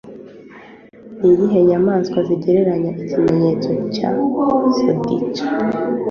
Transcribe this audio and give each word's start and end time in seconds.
Niyihe 1.19 1.59
nyamaswa 1.69 2.19
zigereranya 2.27 2.91
ikimenyetso 3.01 3.71
cya 3.95 4.09
Zodiac? 4.75 5.37